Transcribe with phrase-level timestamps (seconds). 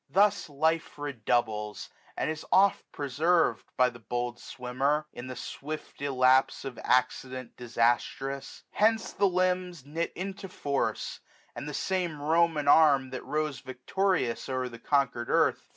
[0.09, 6.01] Thus life redoubles, and is ofc preserved, 1260 By the bold swimmer, in the swift
[6.01, 8.63] illapse Of accident disastrous.
[8.71, 11.19] Hence the limbs Knit into force;
[11.55, 13.11] and the same Roman arm.
[13.11, 15.69] That rose victorious o'er the conquered earth.